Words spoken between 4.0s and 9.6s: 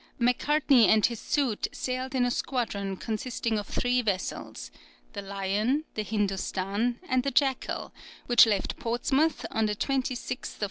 vessels, the Lion, the Hindustan, and the Jackal, which left Portsmouth